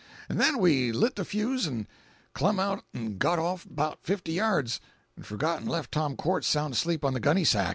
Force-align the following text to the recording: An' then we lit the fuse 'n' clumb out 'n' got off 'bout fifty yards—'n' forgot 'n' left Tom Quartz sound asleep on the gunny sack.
An' 0.29 0.37
then 0.39 0.57
we 0.57 0.91
lit 0.91 1.15
the 1.15 1.23
fuse 1.23 1.67
'n' 1.67 1.85
clumb 2.33 2.59
out 2.59 2.83
'n' 2.91 3.19
got 3.19 3.37
off 3.37 3.67
'bout 3.69 3.99
fifty 4.01 4.31
yards—'n' 4.31 5.21
forgot 5.23 5.61
'n' 5.61 5.67
left 5.67 5.91
Tom 5.91 6.15
Quartz 6.15 6.47
sound 6.47 6.73
asleep 6.73 7.05
on 7.05 7.13
the 7.13 7.19
gunny 7.19 7.43
sack. 7.43 7.69